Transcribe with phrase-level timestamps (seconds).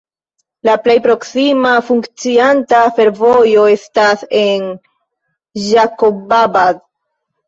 [0.67, 4.63] La plej proksima funkcianta fervojo estas en
[5.67, 6.81] Ĝakobabad.